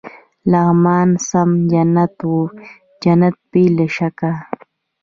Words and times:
لغمان 0.51 1.09
سم 1.29 1.49
جنت 1.71 2.15
و، 2.33 2.35
جنت 3.03 3.37
بې 3.51 3.63
له 3.75 3.85
شکه. 3.95 4.31